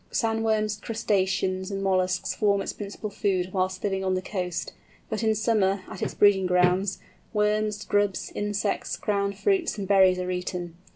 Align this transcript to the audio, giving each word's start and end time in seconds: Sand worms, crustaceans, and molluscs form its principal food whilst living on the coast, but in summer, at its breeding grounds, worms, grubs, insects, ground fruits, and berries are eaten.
Sand 0.09 0.43
worms, 0.43 0.77
crustaceans, 0.77 1.69
and 1.69 1.83
molluscs 1.83 2.33
form 2.33 2.59
its 2.59 2.73
principal 2.73 3.11
food 3.11 3.53
whilst 3.53 3.83
living 3.83 4.03
on 4.03 4.15
the 4.15 4.21
coast, 4.23 4.73
but 5.11 5.21
in 5.21 5.35
summer, 5.35 5.83
at 5.91 6.01
its 6.01 6.15
breeding 6.15 6.47
grounds, 6.47 6.97
worms, 7.33 7.85
grubs, 7.85 8.31
insects, 8.33 8.97
ground 8.97 9.37
fruits, 9.37 9.77
and 9.77 9.87
berries 9.87 10.17
are 10.17 10.31
eaten. 10.31 10.75